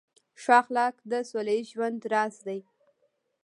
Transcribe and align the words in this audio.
ښه 0.41 0.53
اخلاق 0.61 0.95
د 1.11 1.13
سوله 1.29 1.53
ییز 1.57 1.67
ژوند 1.73 1.99
راز 2.11 2.35
دی. 2.47 2.59